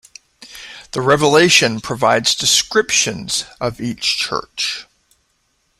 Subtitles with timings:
[0.93, 4.87] The Revelation provides descriptions of each Church.